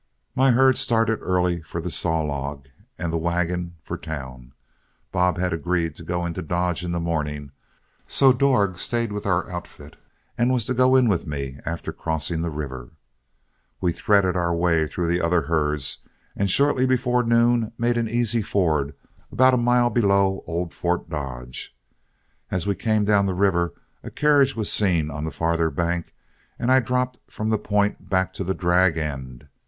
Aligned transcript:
My 0.35 0.49
herd 0.49 0.79
started 0.79 1.19
early 1.21 1.61
for 1.61 1.79
the 1.79 1.91
Saw 1.91 2.21
Log, 2.21 2.65
and 2.97 3.13
the 3.13 3.19
wagon 3.19 3.75
for 3.83 3.99
town. 3.99 4.51
Bob 5.11 5.37
had 5.37 5.53
agreed 5.53 5.95
to 5.95 6.03
go 6.03 6.25
into 6.25 6.41
Dodge 6.41 6.83
in 6.83 6.91
the 6.91 6.99
morning, 6.99 7.51
so 8.07 8.33
Dorg 8.33 8.79
stayed 8.79 9.11
with 9.11 9.27
our 9.27 9.47
outfit 9.51 9.97
and 10.39 10.51
was 10.51 10.65
to 10.65 10.73
go 10.73 10.95
in 10.95 11.07
with 11.07 11.27
me 11.27 11.59
after 11.67 11.91
crossing 11.93 12.41
the 12.41 12.49
river. 12.49 12.93
We 13.79 13.91
threaded 13.93 14.35
our 14.35 14.55
way 14.55 14.87
through 14.87 15.05
the 15.07 15.21
other 15.21 15.43
herds, 15.43 15.99
and 16.35 16.49
shortly 16.49 16.87
before 16.87 17.21
noon 17.21 17.71
made 17.77 17.95
an 17.95 18.09
easy 18.09 18.41
ford 18.41 18.95
about 19.31 19.53
a 19.53 19.55
mile 19.57 19.91
below 19.91 20.43
old 20.47 20.73
Fort 20.73 21.11
Dodge. 21.11 21.77
As 22.49 22.65
we 22.65 22.73
came 22.73 23.05
down 23.05 23.25
to 23.25 23.33
the 23.33 23.37
river, 23.37 23.75
a 24.01 24.09
carriage 24.09 24.55
was 24.55 24.73
seen 24.73 25.11
on 25.11 25.25
the 25.25 25.31
farther 25.31 25.69
bank, 25.69 26.15
and 26.57 26.71
I 26.71 26.79
dropped 26.79 27.19
from 27.27 27.49
the 27.51 27.59
point 27.59 28.09
back 28.09 28.33
to 28.33 28.43
the 28.43 28.55
drag 28.55 28.97
end. 28.97 29.47